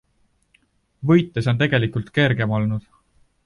Võites 1.11 1.49
on 1.53 1.61
tegelikult 1.61 2.11
kergem 2.19 2.57
olnud. 2.61 2.93